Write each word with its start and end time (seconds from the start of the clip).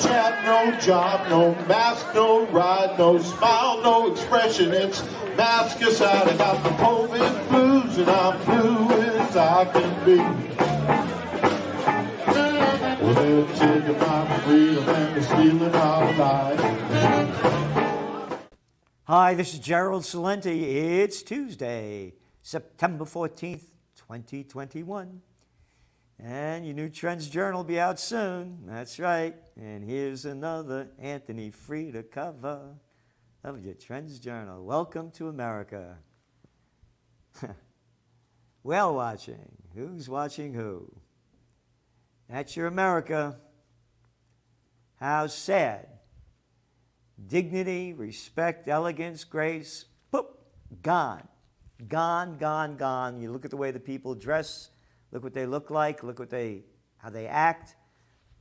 chat, 0.00 0.44
no 0.44 0.78
job, 0.80 1.28
no 1.28 1.54
mask, 1.66 2.06
no 2.14 2.46
ride, 2.46 2.98
no 2.98 3.18
smile, 3.18 3.82
no 3.82 4.12
expression. 4.12 4.72
It's 4.72 5.02
mask 5.36 5.80
aside. 5.82 6.28
I 6.28 6.36
got 6.36 6.62
the 6.62 6.70
COVID 6.70 7.48
blues 7.48 7.98
and 7.98 8.10
I'm 8.10 8.44
blue 8.44 8.90
as 8.90 9.36
I 9.36 9.64
can 9.66 10.04
be. 10.04 10.16
Well, 13.04 13.14
they're 13.14 13.46
taking 13.56 13.98
my 13.98 14.38
freedom 14.40 14.88
and 14.88 15.16
they're 15.16 15.22
stealing 15.22 15.74
our 15.74 16.12
lives. 16.14 16.62
Hi, 19.04 19.34
this 19.34 19.54
is 19.54 19.60
Gerald 19.60 20.02
Celente. 20.02 20.46
It's 20.46 21.22
Tuesday, 21.22 22.14
September 22.42 23.04
14th, 23.04 23.70
2021. 23.94 25.22
And 26.18 26.64
your 26.64 26.74
new 26.74 26.88
Trends 26.88 27.28
Journal 27.28 27.58
will 27.60 27.68
be 27.68 27.78
out 27.78 28.00
soon. 28.00 28.60
That's 28.66 28.98
right. 28.98 29.34
And 29.56 29.84
here's 29.84 30.24
another 30.24 30.88
Anthony 30.98 31.50
Freda 31.50 32.10
cover 32.10 32.74
of 33.44 33.62
your 33.62 33.74
Trends 33.74 34.18
Journal. 34.18 34.64
Welcome 34.64 35.10
to 35.12 35.28
America. 35.28 35.98
well, 38.62 38.94
watching. 38.94 39.56
Who's 39.74 40.08
watching 40.08 40.54
who? 40.54 40.90
That's 42.30 42.56
your 42.56 42.66
America. 42.66 43.36
How 44.98 45.26
sad. 45.26 45.86
Dignity, 47.26 47.92
respect, 47.92 48.68
elegance, 48.68 49.24
grace, 49.24 49.84
boop, 50.12 50.28
gone. 50.82 51.28
Gone, 51.88 52.38
gone, 52.38 52.76
gone. 52.78 53.20
You 53.20 53.30
look 53.30 53.44
at 53.44 53.50
the 53.50 53.56
way 53.58 53.70
the 53.70 53.80
people 53.80 54.14
dress 54.14 54.70
Look 55.12 55.22
what 55.22 55.34
they 55.34 55.46
look 55.46 55.70
like. 55.70 56.02
Look 56.02 56.18
what 56.18 56.30
they, 56.30 56.62
how 56.98 57.10
they 57.10 57.26
act. 57.26 57.76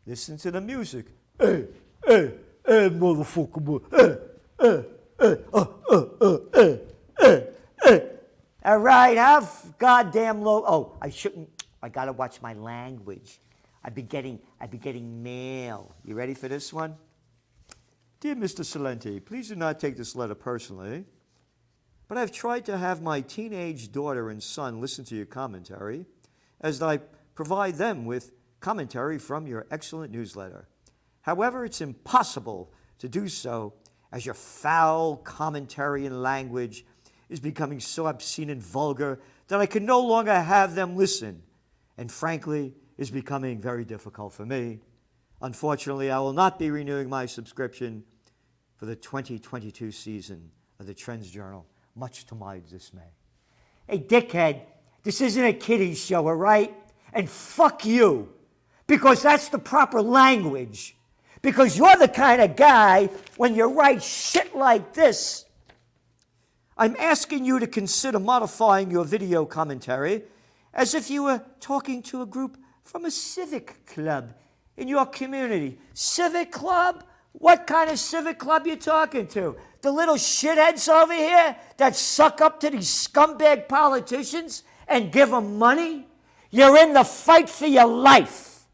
Listen 0.06 0.38
to 0.38 0.52
the 0.52 0.62
music. 0.62 1.08
Hey, 1.40 1.66
hey, 2.06 2.34
hey, 2.66 2.90
motherfucker. 2.90 3.82
Hey, 3.92 4.18
hey, 4.62 4.86
hey, 5.20 5.44
uh, 5.54 5.66
uh, 5.90 6.06
uh, 6.22 6.38
hey, 6.54 6.82
hey, 7.20 7.48
hey. 7.84 8.12
All 8.64 8.80
right, 8.80 9.18
have 9.18 9.74
goddamn 9.78 10.42
low. 10.42 10.64
Oh, 10.66 10.98
I 11.02 11.10
shouldn't. 11.10 11.50
I 11.82 11.90
gotta 11.90 12.14
watch 12.14 12.42
my 12.42 12.54
language. 12.54 13.40
I'd 13.84 13.94
be 13.94 14.02
getting, 14.02 14.40
I'd 14.60 14.72
be 14.72 14.80
getting 14.80 15.22
mail. 15.22 15.96
You 16.04 16.16
ready 16.16 16.34
for 16.34 16.48
this 16.48 16.74
one? 16.74 16.96
Dear 18.20 18.36
Mr. 18.36 18.62
Celente, 18.62 19.24
please 19.24 19.50
do 19.50 19.56
not 19.56 19.80
take 19.80 19.98
this 19.98 20.16
letter 20.16 20.34
personally, 20.34 21.06
but 22.08 22.18
I've 22.18 22.32
tried 22.32 22.66
to 22.66 22.78
have 22.78 23.04
my 23.04 23.22
teenage 23.22 23.92
daughter 23.92 24.32
and 24.32 24.42
son 24.42 24.82
listen 24.82 25.06
to 25.06 25.16
your 25.16 25.28
commentary 25.28 26.08
as 26.62 26.82
I 26.82 26.98
provide 27.36 27.76
them 27.76 28.06
with 28.06 28.32
commentary 28.60 29.18
from 29.18 29.48
your 29.48 29.68
excellent 29.70 30.12
newsletter. 30.12 30.68
However, 31.22 31.66
it's 31.66 31.82
impossible 31.82 32.72
to 33.00 33.10
do 33.10 33.28
so 33.28 33.74
as 34.12 34.26
your 34.26 34.36
foul 34.36 35.18
commentary 35.18 36.06
and 36.06 36.22
language 36.22 36.86
is 37.30 37.40
becoming 37.40 37.80
so 37.80 38.08
obscene 38.08 38.50
and 38.50 38.62
vulgar 38.62 39.20
that 39.48 39.60
I 39.60 39.66
can 39.66 39.86
no 39.86 40.00
longer 40.00 40.34
have 40.34 40.76
them 40.76 40.96
listen, 40.96 41.44
and 41.98 42.12
frankly, 42.12 42.74
is 42.98 43.12
becoming 43.12 43.60
very 43.60 43.86
difficult 43.86 44.34
for 44.34 44.46
me. 44.46 44.80
Unfortunately, 45.42 46.10
I 46.10 46.20
will 46.20 46.34
not 46.34 46.58
be 46.58 46.72
renewing 46.72 47.10
my 47.10 47.26
subscription 47.26 48.04
for 48.78 48.86
the 48.86 48.96
2022 48.96 49.92
season 49.92 50.52
of 50.80 50.88
the 50.88 50.94
Trends 50.94 51.30
Journal, 51.30 51.66
much 51.96 52.26
to 52.28 52.36
my 52.36 52.62
dismay. 52.70 53.14
Hey, 53.88 54.00
dickhead, 54.00 54.62
this 55.06 55.22
isn't 55.22 55.46
a 55.46 55.54
kiddie 55.54 55.94
show, 55.94 56.28
all 56.28 56.36
right? 56.36 56.74
And 57.14 57.30
fuck 57.30 57.86
you, 57.86 58.34
because 58.88 59.22
that's 59.22 59.48
the 59.50 59.60
proper 59.60 60.02
language. 60.02 60.98
Because 61.44 61.78
you're 61.78 61.96
the 61.96 62.08
kind 62.08 62.42
of 62.42 62.56
guy, 62.56 63.10
when 63.38 63.54
you 63.54 63.68
write 63.68 64.02
shit 64.02 64.56
like 64.56 64.94
this, 64.96 65.46
I'm 66.76 66.96
asking 66.98 67.46
you 67.46 67.60
to 67.60 67.68
consider 67.68 68.20
modifying 68.20 68.90
your 68.90 69.06
video 69.06 69.46
commentary 69.46 70.24
as 70.74 70.96
if 70.96 71.10
you 71.10 71.24
were 71.24 71.42
talking 71.60 72.02
to 72.04 72.24
a 72.24 72.26
group 72.26 72.58
from 72.84 73.06
a 73.06 73.12
civic 73.12 73.86
club 73.86 74.34
in 74.76 74.88
your 74.88 75.06
community. 75.06 75.78
Civic 75.94 76.52
club? 76.52 77.04
What 77.34 77.68
kind 77.68 77.92
of 77.92 78.00
civic 78.00 78.40
club 78.40 78.66
you 78.66 78.76
talking 78.76 79.28
to? 79.28 79.56
The 79.82 79.92
little 79.92 80.16
shitheads 80.16 80.90
over 80.90 81.14
here 81.14 81.56
that 81.78 81.96
suck 81.96 82.42
up 82.42 82.60
to 82.62 82.72
these 82.72 82.90
scumbag 82.90 83.68
politicians 83.68 84.64
and 84.88 85.12
give 85.12 85.32
them 85.32 85.58
money. 85.58 86.08
You're 86.52 86.78
in 86.78 86.94
the 86.94 87.04
fight 87.04 87.50
for 87.50 87.66
your 87.66 87.88
life. 87.88 88.66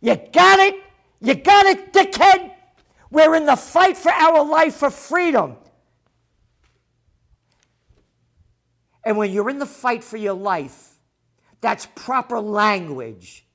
You 0.00 0.16
got 0.32 0.58
it? 0.58 0.74
You 1.20 1.34
got 1.34 1.66
it, 1.66 1.92
dickhead? 1.92 2.52
We're 3.10 3.34
in 3.34 3.46
the 3.46 3.56
fight 3.56 3.96
for 3.96 4.10
our 4.10 4.44
life 4.44 4.76
for 4.76 4.90
freedom. 4.90 5.56
And 9.04 9.16
when 9.16 9.32
you're 9.32 9.50
in 9.50 9.58
the 9.58 9.66
fight 9.66 10.02
for 10.02 10.16
your 10.16 10.34
life, 10.34 10.94
that's 11.60 11.86
proper 11.94 12.40
language. 12.40 13.46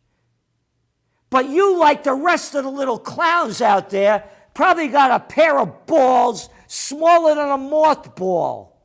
But 1.30 1.50
you, 1.50 1.78
like 1.78 2.04
the 2.04 2.14
rest 2.14 2.56
of 2.56 2.64
the 2.64 2.72
little 2.72 3.00
clowns 3.00 3.62
out 3.62 3.90
there, 3.90 4.24
probably 4.54 4.88
got 4.88 5.12
a 5.12 5.20
pair 5.20 5.60
of 5.60 5.86
balls 5.86 6.50
smaller 6.68 7.36
than 7.36 7.50
a 7.50 7.58
mothball. 7.58 8.77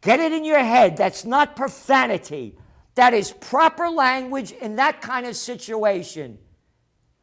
Get 0.00 0.20
it 0.20 0.32
in 0.32 0.44
your 0.44 0.60
head. 0.60 0.96
That's 0.96 1.24
not 1.24 1.56
profanity. 1.56 2.56
That 2.94 3.14
is 3.14 3.32
proper 3.32 3.88
language 3.88 4.52
in 4.52 4.76
that 4.76 5.00
kind 5.00 5.26
of 5.26 5.36
situation. 5.36 6.38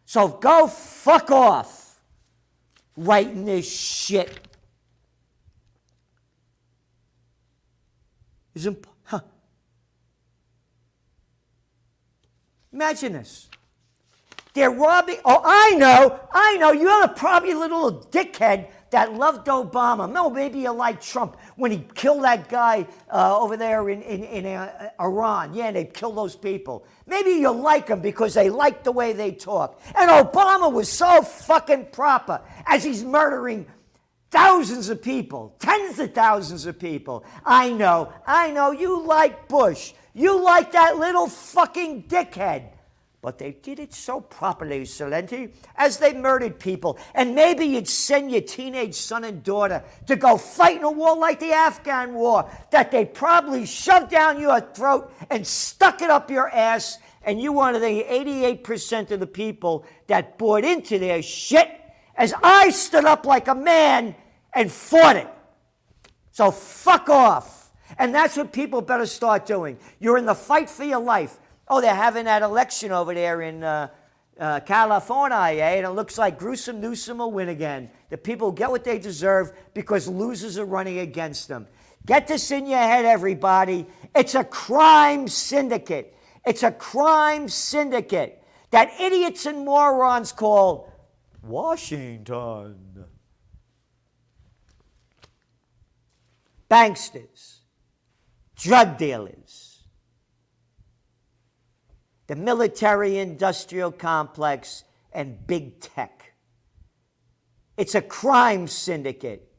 So 0.05 0.27
go 0.27 0.67
fuck 0.67 1.31
off 1.31 1.99
writing 2.95 3.45
this 3.45 3.69
shit. 3.69 4.39
Is 8.55 8.65
imp- 8.65 8.87
huh. 9.03 9.19
Imagine 12.71 13.13
this. 13.13 13.49
They're 14.53 14.71
robbing. 14.71 15.17
Oh, 15.23 15.41
I 15.43 15.75
know. 15.75 16.19
I 16.31 16.57
know. 16.57 16.71
You're 16.71 17.07
probably 17.09 17.53
little 17.53 18.03
dickhead 18.11 18.69
that 18.91 19.13
loved 19.13 19.47
Obama. 19.47 20.11
No, 20.11 20.29
maybe 20.29 20.59
you 20.59 20.71
like 20.71 21.01
Trump 21.01 21.37
when 21.55 21.71
he 21.71 21.85
killed 21.95 22.23
that 22.23 22.49
guy 22.49 22.87
uh, 23.11 23.39
over 23.39 23.57
there 23.57 23.89
in, 23.89 24.01
in, 24.01 24.23
in 24.23 24.45
uh, 24.45 24.89
Iran. 24.99 25.53
Yeah, 25.53 25.71
they 25.71 25.85
killed 25.85 26.15
those 26.17 26.35
people. 26.35 26.85
Maybe 27.05 27.31
you 27.31 27.51
like 27.51 27.87
them 27.87 28.01
because 28.01 28.33
they 28.33 28.49
like 28.49 28.83
the 28.83 28.91
way 28.91 29.13
they 29.13 29.31
talk. 29.31 29.81
And 29.95 30.09
Obama 30.09 30.71
was 30.71 30.89
so 30.89 31.21
fucking 31.21 31.87
proper 31.91 32.41
as 32.65 32.83
he's 32.83 33.03
murdering 33.03 33.65
thousands 34.29 34.89
of 34.89 35.01
people, 35.01 35.55
tens 35.59 35.99
of 35.99 36.13
thousands 36.13 36.65
of 36.65 36.79
people. 36.79 37.25
I 37.45 37.71
know, 37.71 38.13
I 38.25 38.51
know, 38.51 38.71
you 38.71 39.05
like 39.05 39.47
Bush. 39.47 39.93
You 40.13 40.43
like 40.43 40.71
that 40.71 40.97
little 40.97 41.27
fucking 41.27 42.03
dickhead. 42.03 42.69
But 43.27 43.39
they 43.39 43.51
did 43.51 43.79
it 43.79 43.93
so 43.93 44.21
properly, 44.21 44.83
Celente, 44.83 45.51
as 45.75 45.97
they 45.97 46.13
murdered 46.13 46.61
people. 46.61 46.97
And 47.13 47.35
maybe 47.35 47.65
you'd 47.65 47.89
send 47.89 48.31
your 48.31 48.39
teenage 48.39 48.95
son 48.95 49.25
and 49.25 49.43
daughter 49.43 49.83
to 50.05 50.15
go 50.15 50.37
fight 50.37 50.77
in 50.77 50.85
a 50.85 50.91
war 50.91 51.17
like 51.17 51.41
the 51.41 51.51
Afghan 51.51 52.13
war 52.13 52.49
that 52.71 52.89
they 52.89 53.03
probably 53.03 53.65
shoved 53.65 54.11
down 54.11 54.39
your 54.39 54.61
throat 54.61 55.11
and 55.29 55.45
stuck 55.45 56.01
it 56.01 56.09
up 56.09 56.31
your 56.31 56.49
ass. 56.49 56.99
And 57.21 57.41
you 57.41 57.51
wanted 57.51 57.81
the 57.81 58.05
88% 58.09 59.11
of 59.11 59.19
the 59.19 59.27
people 59.27 59.85
that 60.07 60.37
bought 60.37 60.63
into 60.63 60.97
their 60.97 61.21
shit 61.21 61.69
as 62.15 62.33
I 62.41 62.69
stood 62.69 63.03
up 63.03 63.25
like 63.25 63.49
a 63.49 63.55
man 63.55 64.15
and 64.53 64.71
fought 64.71 65.17
it. 65.17 65.27
So 66.31 66.49
fuck 66.49 67.09
off. 67.09 67.73
And 67.97 68.15
that's 68.15 68.37
what 68.37 68.53
people 68.53 68.81
better 68.81 69.05
start 69.05 69.45
doing. 69.45 69.79
You're 69.99 70.17
in 70.17 70.25
the 70.25 70.33
fight 70.33 70.69
for 70.69 70.85
your 70.85 71.01
life. 71.01 71.37
Oh, 71.69 71.81
they're 71.81 71.95
having 71.95 72.25
that 72.25 72.41
election 72.41 72.91
over 72.91 73.13
there 73.13 73.41
in 73.41 73.63
uh, 73.63 73.89
uh, 74.39 74.59
California, 74.61 75.37
eh? 75.37 75.77
And 75.77 75.85
it 75.85 75.91
looks 75.91 76.17
like 76.17 76.39
Gruesome 76.39 76.79
Newsom 76.79 77.17
will 77.17 77.31
win 77.31 77.49
again. 77.49 77.89
The 78.09 78.17
people 78.17 78.51
get 78.51 78.69
what 78.69 78.83
they 78.83 78.99
deserve 78.99 79.51
because 79.73 80.07
losers 80.07 80.57
are 80.57 80.65
running 80.65 80.99
against 80.99 81.47
them. 81.47 81.67
Get 82.05 82.27
this 82.27 82.51
in 82.51 82.65
your 82.67 82.79
head, 82.79 83.03
everybody. 83.03 83.85
It's 84.15 84.35
a 84.35 84.43
crime 84.43 85.27
syndicate. 85.27 86.15
It's 86.45 86.63
a 86.63 86.71
crime 86.71 87.49
syndicate 87.49 88.41
that 88.71 88.91
idiots 88.99 89.45
and 89.45 89.65
morons 89.65 90.31
call 90.31 90.91
Washington. 91.43 93.05
Banksters, 96.69 97.59
drug 98.55 98.97
dealers, 98.97 99.66
the 102.27 102.35
military 102.35 103.17
industrial 103.17 103.91
complex, 103.91 104.83
and 105.13 105.47
big 105.47 105.79
tech. 105.79 106.33
It's 107.77 107.95
a 107.95 108.01
crime 108.01 108.67
syndicate. 108.67 109.51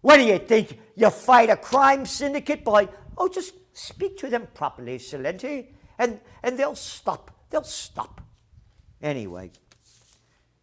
What 0.00 0.16
do 0.16 0.24
you 0.24 0.38
think? 0.38 0.78
You 0.96 1.10
fight 1.10 1.50
a 1.50 1.56
crime 1.56 2.06
syndicate 2.06 2.64
by, 2.64 2.88
oh, 3.16 3.28
just 3.28 3.54
speak 3.72 4.18
to 4.18 4.28
them 4.28 4.48
properly, 4.54 4.98
Celente, 4.98 5.66
and, 5.98 6.20
and 6.42 6.58
they'll 6.58 6.74
stop. 6.74 7.30
They'll 7.50 7.64
stop. 7.64 8.20
Anyway, 9.02 9.50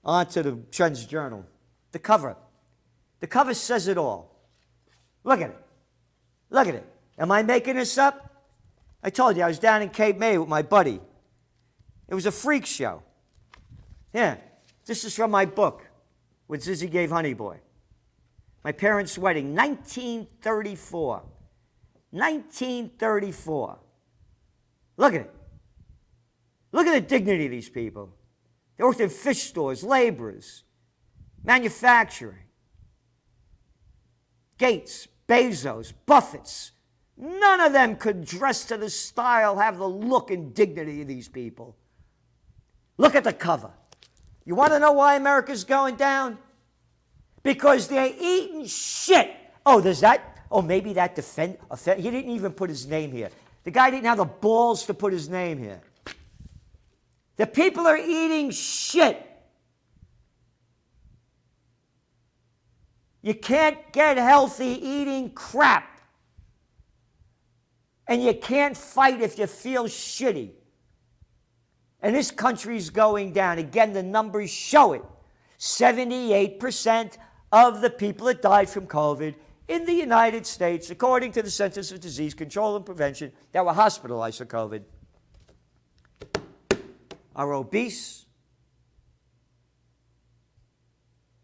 on 0.04 0.26
to 0.28 0.44
the 0.44 0.58
Trends 0.72 1.06
Journal. 1.06 1.46
The 1.92 2.00
cover. 2.00 2.36
The 3.20 3.28
cover 3.28 3.54
says 3.54 3.88
it 3.88 3.98
all. 3.98 4.36
Look 5.24 5.42
at 5.42 5.50
it. 5.52 5.66
Look 6.50 6.68
at 6.68 6.76
it. 6.76 6.88
Am 7.18 7.32
I 7.32 7.44
making 7.44 7.76
this 7.76 7.98
up? 7.98 8.31
I 9.04 9.10
told 9.10 9.38
you 9.38 9.44
I 9.44 9.48
was 9.48 9.60
down 9.60 9.82
in 9.82 9.90
Cape 9.90 10.18
May 10.18 10.38
with 10.38 10.50
my 10.50 10.62
buddy. 10.62 11.00
It 12.08 12.16
was 12.16 12.26
a 12.26 12.32
freak 12.32 12.66
show. 12.66 13.04
Yeah, 14.14 14.38
this 14.86 15.04
is 15.04 15.16
from 15.16 15.32
my 15.32 15.46
book, 15.46 15.88
what 16.48 16.60
Zizzy 16.60 16.90
gave 16.90 17.10
Honey 17.10 17.34
Boy. 17.34 17.60
My 18.64 18.72
parents' 18.72 19.18
wedding, 19.18 19.56
1934. 19.56 21.24
1934. 22.12 23.80
Look 24.98 25.14
at 25.16 25.22
it. 25.22 25.36
Look 26.72 26.88
at 26.88 26.94
the 26.94 27.02
dignity 27.02 27.46
of 27.46 27.52
these 27.52 27.70
people. 27.70 28.14
They 28.78 28.84
worked 28.84 29.00
in 29.00 29.10
fish 29.10 29.44
stores, 29.44 29.84
laborers, 29.84 30.64
manufacturing. 31.44 32.46
Gates, 34.58 35.08
Bezos, 35.28 35.94
Buffett's. 36.06 36.72
None 37.22 37.60
of 37.62 37.72
them 37.72 37.98
could 37.98 38.26
dress 38.26 38.66
to 38.66 38.78
the 38.78 38.90
style, 38.90 39.60
have 39.60 39.78
the 39.78 39.88
look 39.88 40.32
and 40.32 40.56
dignity 40.56 41.04
of 41.04 41.08
these 41.08 41.30
people. 41.30 41.78
Look 42.98 43.14
at 43.14 43.24
the 43.24 43.32
cover. 43.32 43.70
You 44.44 44.56
want 44.56 44.74
to 44.74 44.80
know 44.80 44.94
why 44.94 45.18
America's 45.18 45.64
going 45.64 45.98
down? 45.98 46.40
Because 47.44 47.88
they're 47.88 48.12
eating 48.20 48.66
shit. 48.66 49.36
Oh, 49.64 49.80
does 49.80 50.00
that? 50.00 50.40
Oh, 50.50 50.64
maybe 50.64 50.94
that 50.94 51.16
defend. 51.16 51.60
Offend, 51.70 52.02
he 52.02 52.10
didn't 52.10 52.32
even 52.32 52.54
put 52.54 52.72
his 52.72 52.88
name 52.88 53.12
here. 53.12 53.30
The 53.66 53.72
guy 53.72 53.92
didn't 53.92 54.06
have 54.06 54.18
the 54.18 54.26
balls 54.26 54.88
to 54.88 54.96
put 54.96 55.14
his 55.14 55.30
name 55.30 55.60
here. 55.60 55.82
The 57.38 57.46
people 57.46 57.86
are 57.86 57.98
eating 57.98 58.50
shit. 58.50 59.28
You 63.22 63.36
can't 63.36 63.78
get 63.92 64.18
healthy 64.18 64.66
eating 64.66 65.30
crap. 65.30 65.91
And 68.12 68.22
you 68.22 68.34
can't 68.34 68.76
fight 68.76 69.22
if 69.22 69.40
you 69.40 69.48
feel 69.48 69.86
shitty. 69.86 70.52
And 72.02 72.14
this 72.14 72.30
country's 72.30 72.90
going 72.90 73.32
down. 73.32 73.58
Again, 73.58 73.94
the 73.94 74.04
numbers 74.04 74.50
show 74.50 74.92
it. 74.92 75.02
78% 75.58 77.18
of 77.54 77.80
the 77.80 77.90
people 77.90 78.26
that 78.26 78.42
died 78.42 78.70
from 78.70 78.86
COVID 78.86 79.36
in 79.70 79.86
the 79.86 79.94
United 79.94 80.46
States, 80.46 80.90
according 80.90 81.32
to 81.32 81.42
the 81.42 81.50
Centers 81.50 81.90
of 81.94 82.02
Disease 82.02 82.34
Control 82.34 82.76
and 82.76 82.86
Prevention, 82.86 83.32
that 83.54 83.66
were 83.66 83.72
hospitalized 83.72 84.40
for 84.40 84.46
COVID, 84.46 84.84
are 87.34 87.54
obese 87.54 88.26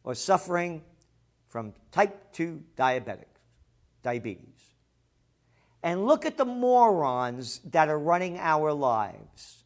or 0.03 0.13
suffering 0.15 0.81
from 1.47 1.73
type 1.93 2.33
2 2.33 2.61
diabetic, 2.75 3.31
diabetes. 4.03 4.76
And 5.83 6.05
look 6.05 6.25
at 6.25 6.37
the 6.37 6.45
morons 6.45 7.59
that 7.71 7.89
are 7.89 7.99
running 7.99 8.39
our 8.39 8.73
lives. 8.73 9.63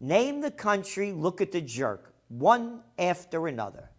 Name 0.00 0.40
the 0.40 0.50
country, 0.50 1.12
look 1.12 1.40
at 1.40 1.52
the 1.52 1.60
jerk, 1.60 2.14
one 2.28 2.80
after 2.98 3.48
another. 3.48 3.90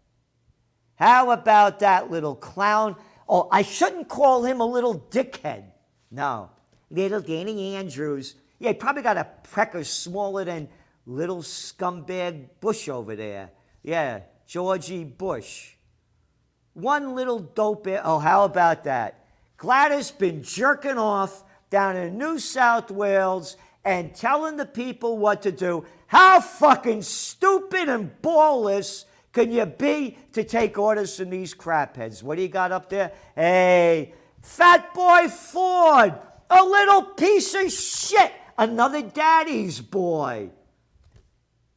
How 0.94 1.30
about 1.30 1.80
that 1.80 2.10
little 2.10 2.34
clown? 2.34 2.96
Oh, 3.28 3.48
I 3.50 3.62
shouldn't 3.62 4.08
call 4.08 4.44
him 4.44 4.60
a 4.60 4.66
little 4.66 5.06
dickhead. 5.10 5.64
No, 6.10 6.50
little 6.90 7.20
Danny 7.20 7.76
Andrews. 7.76 8.34
Yeah, 8.58 8.68
he 8.70 8.74
probably 8.74 9.02
got 9.02 9.16
a 9.16 9.28
pecker 9.54 9.84
smaller 9.84 10.44
than 10.44 10.68
little 11.06 11.42
scumbag 11.42 12.48
Bush 12.60 12.88
over 12.88 13.16
there. 13.16 13.50
Yeah, 13.82 14.20
Georgie 14.46 15.04
Bush. 15.04 15.74
One 16.74 17.14
little 17.14 17.38
dope. 17.38 17.86
Oh, 17.86 18.18
how 18.18 18.44
about 18.44 18.84
that? 18.84 19.19
Gladys 19.60 20.10
been 20.10 20.42
jerking 20.42 20.96
off 20.96 21.44
down 21.68 21.94
in 21.94 22.16
New 22.16 22.38
South 22.38 22.90
Wales 22.90 23.58
and 23.84 24.14
telling 24.14 24.56
the 24.56 24.64
people 24.64 25.18
what 25.18 25.42
to 25.42 25.52
do. 25.52 25.84
How 26.06 26.40
fucking 26.40 27.02
stupid 27.02 27.90
and 27.90 28.10
ballless 28.22 29.04
can 29.34 29.52
you 29.52 29.66
be 29.66 30.16
to 30.32 30.44
take 30.44 30.78
orders 30.78 31.18
from 31.18 31.28
these 31.28 31.54
crapheads? 31.54 32.22
What 32.22 32.36
do 32.36 32.42
you 32.42 32.48
got 32.48 32.72
up 32.72 32.88
there? 32.88 33.12
Hey, 33.34 34.14
Fat 34.40 34.94
Boy 34.94 35.28
Ford, 35.28 36.14
a 36.48 36.64
little 36.64 37.02
piece 37.02 37.54
of 37.54 37.70
shit, 37.70 38.32
another 38.56 39.02
daddy's 39.02 39.78
boy. 39.78 40.48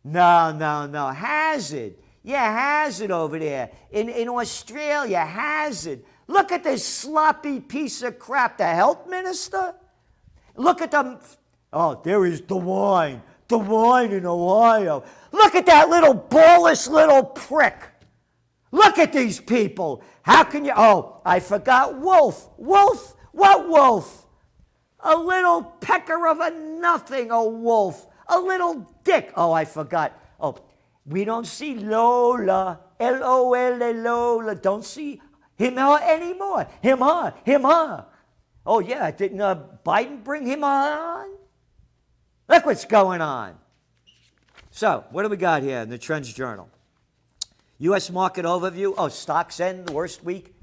No, 0.05 0.53
no, 0.53 0.87
no. 0.87 1.09
Hazzard. 1.09 1.95
Yeah, 2.23 2.49
Hazzard 2.49 3.11
over 3.11 3.37
there. 3.37 3.71
In, 3.91 4.07
in 4.07 4.29
Australia, 4.29 5.19
Hazzard. 5.25 6.05
Look 6.27 6.51
at 6.51 6.63
this 6.63 6.85
sloppy 6.85 7.59
piece 7.59 8.01
of 8.01 8.19
crap. 8.19 8.57
The 8.57 8.65
health 8.65 9.07
minister? 9.09 9.75
Look 10.55 10.81
at 10.81 10.91
them. 10.91 11.19
Oh, 11.71 11.99
there 12.03 12.25
is 12.25 12.41
DeWine, 12.41 13.21
the 13.47 13.57
wine 13.57 14.11
in 14.11 14.25
Ohio. 14.25 15.03
Look 15.31 15.55
at 15.55 15.65
that 15.65 15.89
little 15.89 16.13
ballish 16.13 16.87
little 16.87 17.23
prick. 17.23 17.89
Look 18.71 18.97
at 18.97 19.13
these 19.13 19.39
people. 19.39 20.03
How 20.21 20.43
can 20.43 20.65
you? 20.65 20.73
Oh, 20.75 21.21
I 21.25 21.39
forgot 21.39 21.99
Wolf. 21.99 22.49
Wolf? 22.57 23.15
What 23.31 23.67
wolf? 23.67 24.27
A 24.99 25.17
little 25.17 25.63
pecker 25.63 26.27
of 26.27 26.39
a 26.39 26.51
nothing, 26.51 27.31
a 27.31 27.43
wolf 27.43 28.07
a 28.27 28.39
little 28.39 28.89
dick. 29.03 29.31
Oh, 29.35 29.51
I 29.51 29.65
forgot. 29.65 30.19
Oh, 30.39 30.55
we 31.05 31.25
don't 31.25 31.47
see 31.47 31.75
Lola, 31.75 32.79
L 32.99 33.19
O 33.23 33.53
L 33.53 33.83
A 33.83 33.93
Lola. 33.93 34.55
Don't 34.55 34.85
see 34.85 35.21
him 35.57 35.77
her 35.77 35.99
anymore. 36.01 36.67
Him 36.81 36.99
her, 36.99 37.33
him 37.43 37.63
her. 37.63 38.05
Oh 38.65 38.79
yeah, 38.79 39.11
didn't 39.11 39.41
uh, 39.41 39.61
Biden 39.85 40.23
bring 40.23 40.45
him 40.45 40.63
on? 40.63 41.29
Look 42.47 42.65
what's 42.65 42.85
going 42.85 43.21
on. 43.21 43.55
So, 44.71 45.05
what 45.11 45.23
do 45.23 45.29
we 45.29 45.37
got 45.37 45.63
here 45.63 45.79
in 45.79 45.89
the 45.89 45.97
Trends 45.97 46.33
Journal? 46.33 46.69
U.S. 47.79 48.09
market 48.09 48.45
overview. 48.45 48.93
Oh, 48.97 49.09
stocks 49.09 49.59
end 49.59 49.85
the 49.85 49.93
worst 49.93 50.23
week 50.23 50.55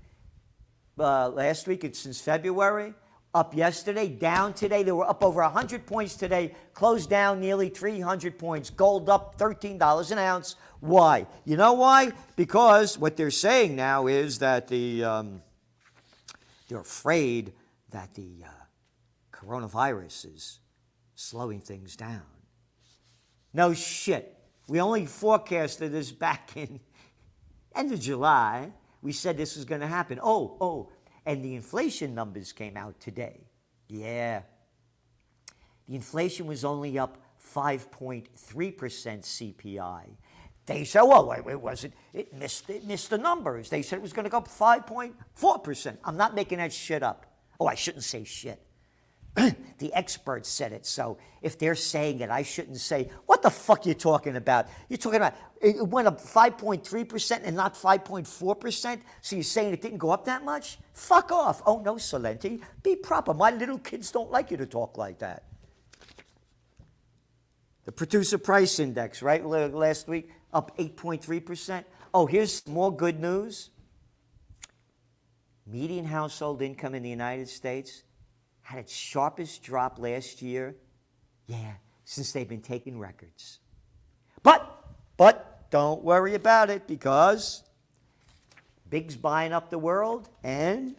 uh, 0.98 1.28
last 1.28 1.66
week. 1.66 1.84
It's 1.84 1.98
since 1.98 2.20
February 2.20 2.94
up 3.34 3.54
yesterday, 3.54 4.08
down 4.08 4.52
today. 4.54 4.82
They 4.82 4.92
were 4.92 5.08
up 5.08 5.22
over 5.22 5.42
100 5.42 5.86
points 5.86 6.16
today, 6.16 6.54
closed 6.74 7.08
down 7.08 7.40
nearly 7.40 7.68
300 7.68 8.38
points. 8.38 8.70
Gold 8.70 9.08
up 9.08 9.38
$13 9.38 10.10
an 10.10 10.18
ounce. 10.18 10.56
Why? 10.80 11.26
You 11.44 11.56
know 11.56 11.74
why? 11.74 12.12
Because 12.36 12.98
what 12.98 13.16
they're 13.16 13.30
saying 13.30 13.76
now 13.76 14.06
is 14.06 14.38
that 14.38 14.68
the 14.68 15.04
um, 15.04 15.42
they're 16.68 16.80
afraid 16.80 17.52
that 17.90 18.14
the 18.14 18.44
uh, 18.44 18.48
coronavirus 19.32 20.34
is 20.34 20.60
slowing 21.14 21.60
things 21.60 21.96
down. 21.96 22.22
No 23.52 23.74
shit. 23.74 24.36
We 24.68 24.80
only 24.80 25.06
forecasted 25.06 25.92
this 25.92 26.12
back 26.12 26.56
in 26.56 26.80
end 27.74 27.92
of 27.92 28.00
July. 28.00 28.72
We 29.02 29.12
said 29.12 29.36
this 29.36 29.56
was 29.56 29.64
going 29.64 29.80
to 29.80 29.86
happen. 29.86 30.20
Oh, 30.22 30.56
oh, 30.60 30.92
and 31.26 31.44
the 31.44 31.54
inflation 31.54 32.14
numbers 32.14 32.52
came 32.52 32.76
out 32.76 32.98
today. 33.00 33.46
Yeah. 33.88 34.42
The 35.88 35.94
inflation 35.94 36.46
was 36.46 36.64
only 36.64 36.98
up 36.98 37.18
5.3% 37.54 38.28
CPI. 38.54 40.02
They 40.66 40.84
said, 40.84 41.02
well, 41.02 41.32
it 41.32 41.60
wasn't, 41.60 41.94
it 42.12 42.32
missed, 42.32 42.70
it 42.70 42.84
missed 42.84 43.10
the 43.10 43.18
numbers. 43.18 43.70
They 43.70 43.82
said 43.82 43.96
it 43.96 44.02
was 44.02 44.12
going 44.12 44.24
to 44.24 44.30
go 44.30 44.38
up 44.38 44.48
5.4%. 44.48 45.96
I'm 46.04 46.16
not 46.16 46.34
making 46.34 46.58
that 46.58 46.72
shit 46.72 47.02
up. 47.02 47.26
Oh, 47.58 47.66
I 47.66 47.74
shouldn't 47.74 48.04
say 48.04 48.22
shit. 48.24 48.62
the 49.78 49.92
experts 49.94 50.48
said 50.48 50.72
it. 50.72 50.84
So 50.84 51.18
if 51.42 51.58
they're 51.58 51.74
saying 51.74 52.20
it, 52.20 52.30
I 52.30 52.42
shouldn't 52.42 52.78
say, 52.78 53.10
what 53.26 53.42
the 53.42 53.50
fuck 53.50 53.86
you 53.86 53.94
talking 53.94 54.36
about? 54.36 54.66
You're 54.88 54.98
talking 54.98 55.18
about 55.18 55.34
it 55.60 55.86
went 55.86 56.08
up 56.08 56.20
5.3% 56.20 57.40
and 57.44 57.56
not 57.56 57.74
5.4%. 57.74 59.00
So 59.20 59.36
you're 59.36 59.42
saying 59.42 59.74
it 59.74 59.82
didn't 59.82 59.98
go 59.98 60.10
up 60.10 60.24
that 60.24 60.44
much? 60.44 60.78
Fuck 60.94 61.32
off. 61.32 61.62
Oh, 61.66 61.80
no, 61.80 61.94
Celente. 61.94 62.60
Be 62.82 62.96
proper. 62.96 63.34
My 63.34 63.50
little 63.50 63.78
kids 63.78 64.10
don't 64.10 64.30
like 64.30 64.50
you 64.50 64.56
to 64.56 64.66
talk 64.66 64.96
like 64.96 65.18
that. 65.18 65.44
The 67.84 67.92
producer 67.92 68.38
price 68.38 68.78
index, 68.78 69.22
right, 69.22 69.44
last 69.44 70.08
week, 70.08 70.30
up 70.52 70.76
8.3%. 70.78 71.84
Oh, 72.12 72.26
here's 72.26 72.66
more 72.66 72.94
good 72.94 73.20
news. 73.20 73.70
Median 75.66 76.04
household 76.04 76.62
income 76.62 76.94
in 76.94 77.02
the 77.02 77.10
United 77.10 77.48
States 77.48 78.02
had 78.70 78.78
its 78.78 78.94
sharpest 78.94 79.64
drop 79.64 79.98
last 79.98 80.40
year. 80.40 80.76
Yeah, 81.48 81.72
since 82.04 82.30
they've 82.30 82.48
been 82.48 82.60
taking 82.60 83.00
records. 83.00 83.58
But, 84.44 84.84
but 85.16 85.68
don't 85.72 86.04
worry 86.04 86.36
about 86.36 86.70
it 86.70 86.86
because 86.86 87.64
Big's 88.88 89.16
buying 89.16 89.52
up 89.52 89.70
the 89.70 89.78
world 89.78 90.28
and 90.44 90.94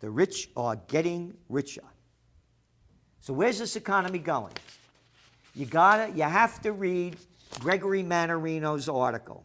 the 0.00 0.08
rich 0.08 0.48
are 0.56 0.76
getting 0.88 1.34
richer. 1.50 1.84
So, 3.20 3.34
where's 3.34 3.58
this 3.58 3.76
economy 3.76 4.20
going? 4.20 4.54
You 5.54 5.66
gotta, 5.66 6.12
you 6.12 6.22
have 6.22 6.62
to 6.62 6.72
read 6.72 7.16
Gregory 7.60 8.02
Mannarino's 8.02 8.88
article. 8.88 9.44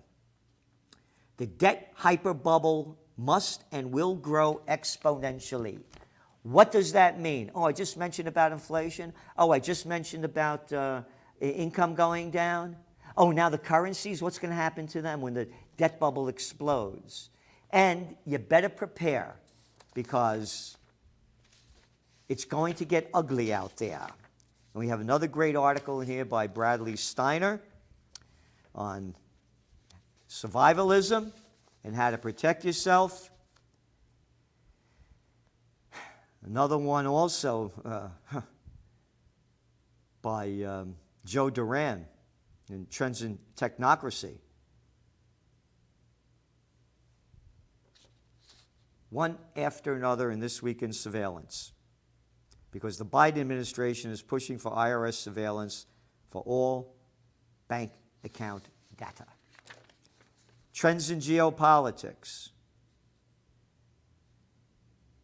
The 1.36 1.48
debt 1.48 1.92
hyper 1.96 2.34
bubble 2.34 2.98
must 3.22 3.64
and 3.72 3.92
will 3.92 4.16
grow 4.16 4.62
exponentially. 4.68 5.80
What 6.44 6.72
does 6.72 6.94
that 6.94 7.20
mean? 7.20 7.52
Oh, 7.54 7.64
I 7.64 7.72
just 7.72 7.96
mentioned 7.98 8.28
about 8.28 8.52
inflation. 8.52 9.14
Oh, 9.38 9.52
I 9.52 9.60
just 9.60 9.86
mentioned 9.86 10.26
about 10.26 10.74
uh, 10.74 11.04
income 11.40 11.94
going 11.94 12.32
down. 12.32 12.76
Oh, 13.16 13.32
now 13.32 13.50
the 13.50 13.60
currencies, 13.60 14.22
what's 14.22 14.40
going 14.40 14.50
to 14.50 14.56
happen 14.56 14.88
to 14.88 15.02
them 15.02 15.22
when 15.22 15.36
the 15.36 15.48
debt 15.78 16.00
bubble 16.00 16.30
explodes? 16.30 17.30
And 17.70 18.16
you 18.26 18.40
better 18.40 18.70
prepare 18.70 19.36
because 19.94 20.78
it's 22.28 22.46
going 22.46 22.74
to 22.76 22.86
get 22.86 23.10
ugly 23.14 23.54
out 23.54 23.78
there. 23.78 24.08
And 24.74 24.80
we 24.80 24.88
have 24.88 25.00
another 25.00 25.28
great 25.28 25.56
article 25.56 26.02
in 26.02 26.08
here 26.08 26.26
by 26.26 26.48
Bradley 26.48 26.96
Steiner 26.96 27.62
on 28.74 29.16
survivalism 30.28 31.34
and 31.84 31.96
how 31.96 32.12
to 32.12 32.18
protect 32.18 32.66
yourself. 32.66 33.30
Another 36.44 36.78
one 36.78 37.06
also 37.06 37.72
uh, 37.86 38.42
by 40.22 40.62
um, 40.64 40.96
Joe 41.26 41.50
Duran 41.50 42.06
in 42.70 42.88
Trends 42.90 43.22
in 43.22 43.38
Technocracy. 43.56 44.38
One 49.10 49.38
after 49.56 49.94
another 49.94 50.32
in 50.32 50.40
this 50.40 50.64
week 50.64 50.82
in 50.82 50.94
surveillance. 50.94 51.74
Because 52.72 52.98
the 52.98 53.06
Biden 53.06 53.42
administration 53.42 54.10
is 54.10 54.22
pushing 54.22 54.58
for 54.58 54.72
IRS 54.72 55.16
surveillance 55.16 55.86
for 56.30 56.42
all 56.44 56.96
bank 57.68 57.92
account 58.24 58.70
data. 58.98 59.26
Trends 60.82 61.12
in 61.12 61.20
geopolitics 61.20 62.50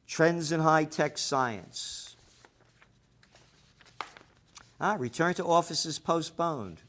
trends 0.06 0.52
in 0.52 0.60
high 0.60 0.84
tech 0.84 1.18
science. 1.18 2.16
Ah, 4.80 4.98
return 5.00 5.34
to 5.34 5.44
offices 5.44 5.98
postponed. 5.98 6.84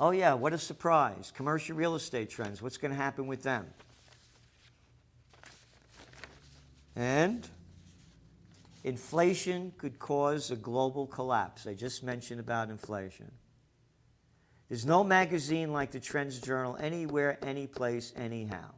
Oh, 0.00 0.10
yeah, 0.10 0.34
what 0.34 0.52
a 0.52 0.58
surprise. 0.58 1.32
Commercial 1.32 1.76
real 1.76 1.94
estate 1.94 2.28
trends, 2.28 2.60
what's 2.60 2.76
going 2.76 2.90
to 2.90 2.96
happen 2.96 3.28
with 3.28 3.44
them? 3.44 3.64
And 6.96 7.48
inflation 8.82 9.74
could 9.78 10.00
cause 10.00 10.50
a 10.50 10.56
global 10.56 11.06
collapse. 11.06 11.68
I 11.68 11.74
just 11.74 12.02
mentioned 12.02 12.40
about 12.40 12.68
inflation. 12.68 13.30
There's 14.70 14.86
no 14.86 15.02
magazine 15.02 15.72
like 15.72 15.90
the 15.90 15.98
Trends 15.98 16.40
Journal 16.40 16.76
anywhere, 16.80 17.36
anyplace, 17.42 18.12
anyhow. 18.16 18.70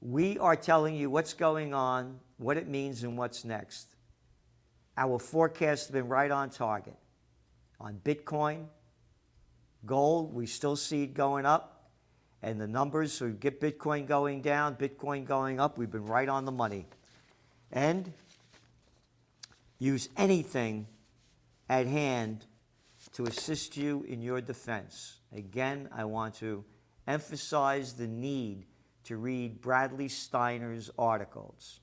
We 0.00 0.38
are 0.38 0.54
telling 0.54 0.94
you 0.94 1.10
what's 1.10 1.34
going 1.34 1.74
on, 1.74 2.20
what 2.36 2.56
it 2.56 2.68
means, 2.68 3.02
and 3.02 3.18
what's 3.18 3.44
next. 3.44 3.88
Our 4.96 5.18
forecasts 5.18 5.86
have 5.86 5.94
been 5.94 6.06
right 6.06 6.30
on 6.30 6.50
target. 6.50 6.94
On 7.80 8.00
Bitcoin, 8.04 8.66
gold, 9.84 10.32
we 10.32 10.46
still 10.46 10.76
see 10.76 11.02
it 11.02 11.14
going 11.14 11.44
up. 11.44 11.90
And 12.40 12.60
the 12.60 12.68
numbers, 12.68 13.12
so 13.12 13.30
get 13.30 13.60
Bitcoin 13.60 14.06
going 14.06 14.42
down, 14.42 14.76
Bitcoin 14.76 15.24
going 15.24 15.58
up, 15.58 15.76
we've 15.76 15.90
been 15.90 16.06
right 16.06 16.28
on 16.28 16.44
the 16.44 16.52
money. 16.52 16.86
And 17.72 18.12
use 19.80 20.08
anything 20.16 20.86
at 21.68 21.88
hand 21.88 22.46
to 23.12 23.24
assist 23.24 23.76
you 23.76 24.04
in 24.08 24.22
your 24.22 24.40
defense. 24.40 25.20
Again, 25.32 25.88
I 25.92 26.04
want 26.04 26.34
to 26.36 26.64
emphasize 27.06 27.94
the 27.94 28.06
need 28.06 28.66
to 29.04 29.16
read 29.16 29.60
Bradley 29.60 30.08
Steiner's 30.08 30.90
articles. 30.98 31.80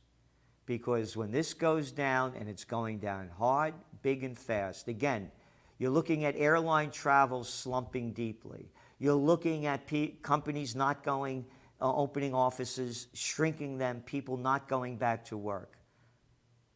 Because 0.66 1.16
when 1.16 1.32
this 1.32 1.54
goes 1.54 1.92
down, 1.92 2.34
and 2.40 2.50
it's 2.50 2.64
going 2.64 3.00
down 3.00 3.30
hard, 3.38 3.74
big, 4.02 4.24
and 4.24 4.38
fast, 4.38 4.88
again, 4.88 5.32
you're 5.78 5.92
looking 5.92 6.26
at 6.26 6.36
airline 6.38 6.90
travel 6.90 7.44
slumping 7.44 8.14
deeply. 8.14 8.72
You're 8.98 9.14
looking 9.14 9.66
at 9.66 9.92
companies 10.22 10.76
not 10.76 11.04
going, 11.04 11.46
uh, 11.82 11.94
opening 11.94 12.34
offices, 12.34 13.08
shrinking 13.14 13.78
them, 13.78 14.02
people 14.06 14.38
not 14.38 14.68
going 14.68 14.98
back 14.98 15.26
to 15.26 15.38
work. 15.38 15.78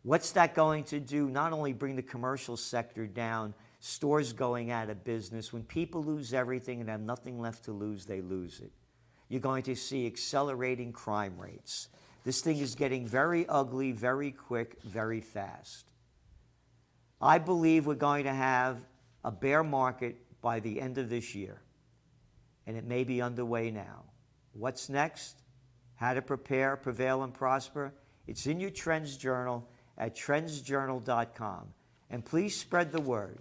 What's 0.04 0.32
that 0.32 0.54
going 0.54 0.84
to 0.86 1.00
do? 1.00 1.30
Not 1.30 1.54
only 1.54 1.74
bring 1.74 1.96
the 1.96 2.02
commercial 2.02 2.58
sector 2.58 3.08
down, 3.08 3.54
stores 3.80 4.34
going 4.34 4.72
out 4.72 4.90
of 4.90 5.04
business. 5.04 5.54
When 5.54 5.64
people 5.64 6.04
lose 6.04 6.34
everything 6.34 6.82
and 6.82 6.90
have 6.90 7.02
nothing 7.02 7.40
left 7.40 7.66
to 7.66 7.72
lose, 7.72 8.06
they 8.06 8.22
lose 8.22 8.60
it 8.60 8.72
you're 9.30 9.40
going 9.40 9.64
to 9.64 9.76
see 9.76 10.08
accelerating 10.08 10.92
crime 10.92 11.38
rates. 11.38 11.88
This 12.26 12.42
thing 12.42 12.58
is 12.58 12.76
getting 12.76 13.08
very 13.08 13.48
ugly, 13.48 13.92
very 13.92 14.32
quick, 14.32 14.82
very 14.84 15.22
fast. 15.22 15.86
I 17.22 17.38
believe 17.38 17.86
we're 17.86 17.96
going 17.96 18.26
to 18.26 18.34
have 18.34 18.84
a 19.24 19.32
bear 19.32 19.64
market 19.64 20.18
by 20.42 20.60
the 20.60 20.82
end 20.82 20.98
of 20.98 21.10
this 21.10 21.36
year, 21.36 21.62
and 22.66 22.76
it 22.76 22.86
may 22.86 23.04
be 23.04 23.22
underway 23.22 23.72
now. 23.72 24.04
What's 24.54 24.90
next? 24.90 25.42
How 25.96 26.14
to 26.14 26.22
prepare, 26.22 26.76
prevail, 26.76 27.24
and 27.24 27.34
prosper? 27.34 27.94
It's 28.26 28.48
in 28.48 28.60
your 28.60 28.70
Trends 28.70 29.16
Journal 29.16 29.68
at 29.98 30.16
trendsjournal.com. 30.16 31.74
And 32.10 32.26
please 32.26 32.56
spread 32.56 32.92
the 32.92 33.02
word. 33.02 33.40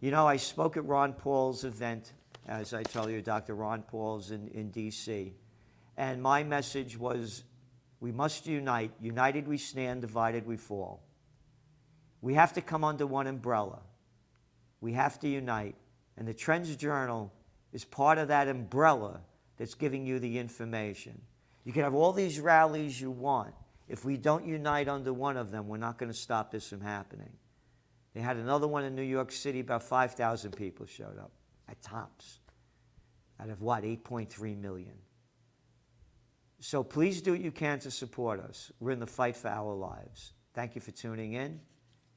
You 0.00 0.10
know, 0.10 0.26
I 0.26 0.36
spoke 0.36 0.76
at 0.76 0.84
Ron 0.84 1.14
Paul's 1.14 1.64
event 1.64 2.12
as 2.48 2.72
I 2.72 2.82
tell 2.82 3.10
you, 3.10 3.22
Dr. 3.22 3.54
Ron 3.54 3.82
Paul's 3.82 4.30
in, 4.30 4.48
in 4.48 4.70
D.C. 4.70 5.34
And 5.96 6.22
my 6.22 6.44
message 6.44 6.96
was 6.96 7.42
we 8.00 8.12
must 8.12 8.46
unite. 8.46 8.92
United 9.00 9.48
we 9.48 9.58
stand, 9.58 10.02
divided 10.02 10.46
we 10.46 10.56
fall. 10.56 11.02
We 12.20 12.34
have 12.34 12.52
to 12.54 12.60
come 12.60 12.84
under 12.84 13.06
one 13.06 13.26
umbrella. 13.26 13.80
We 14.80 14.92
have 14.92 15.18
to 15.20 15.28
unite. 15.28 15.74
And 16.16 16.26
the 16.28 16.34
Trends 16.34 16.74
Journal 16.76 17.32
is 17.72 17.84
part 17.84 18.18
of 18.18 18.28
that 18.28 18.48
umbrella 18.48 19.20
that's 19.56 19.74
giving 19.74 20.06
you 20.06 20.18
the 20.18 20.38
information. 20.38 21.20
You 21.64 21.72
can 21.72 21.82
have 21.82 21.94
all 21.94 22.12
these 22.12 22.38
rallies 22.38 23.00
you 23.00 23.10
want. 23.10 23.54
If 23.88 24.04
we 24.04 24.16
don't 24.16 24.46
unite 24.46 24.88
under 24.88 25.12
one 25.12 25.36
of 25.36 25.50
them, 25.50 25.68
we're 25.68 25.76
not 25.78 25.98
going 25.98 26.10
to 26.10 26.16
stop 26.16 26.50
this 26.50 26.68
from 26.68 26.80
happening. 26.80 27.32
They 28.16 28.22
had 28.22 28.38
another 28.38 28.66
one 28.66 28.82
in 28.82 28.94
New 28.94 29.02
York 29.02 29.30
City, 29.30 29.60
about 29.60 29.82
5,000 29.82 30.52
people 30.52 30.86
showed 30.86 31.18
up 31.18 31.32
at 31.68 31.82
tops 31.82 32.38
out 33.38 33.50
of 33.50 33.60
what, 33.60 33.82
8.3 33.82 34.58
million. 34.58 34.94
So 36.58 36.82
please 36.82 37.20
do 37.20 37.32
what 37.32 37.40
you 37.40 37.50
can 37.50 37.78
to 37.80 37.90
support 37.90 38.40
us. 38.40 38.72
We're 38.80 38.92
in 38.92 39.00
the 39.00 39.06
fight 39.06 39.36
for 39.36 39.48
our 39.48 39.74
lives. 39.74 40.32
Thank 40.54 40.74
you 40.74 40.80
for 40.80 40.92
tuning 40.92 41.34
in. 41.34 41.60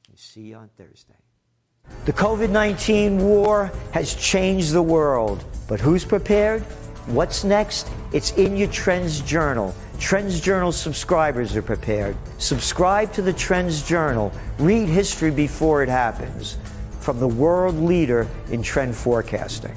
And 0.08 0.18
see 0.18 0.40
you 0.40 0.56
on 0.56 0.70
Thursday. 0.78 1.12
The 2.06 2.14
COVID 2.14 2.48
19 2.48 3.18
war 3.18 3.70
has 3.92 4.14
changed 4.14 4.72
the 4.72 4.80
world, 4.82 5.44
but 5.68 5.80
who's 5.80 6.06
prepared? 6.06 6.62
What's 7.08 7.44
next? 7.44 7.90
It's 8.14 8.32
in 8.38 8.56
your 8.56 8.68
Trends 8.68 9.20
Journal. 9.20 9.74
Trends 10.00 10.40
Journal 10.40 10.72
subscribers 10.72 11.54
are 11.54 11.62
prepared. 11.62 12.16
Subscribe 12.38 13.12
to 13.12 13.20
the 13.20 13.34
Trends 13.34 13.86
Journal. 13.86 14.32
Read 14.58 14.88
history 14.88 15.30
before 15.30 15.82
it 15.82 15.90
happens 15.90 16.56
from 17.00 17.20
the 17.20 17.28
world 17.28 17.76
leader 17.76 18.26
in 18.50 18.62
trend 18.62 18.96
forecasting. 18.96 19.76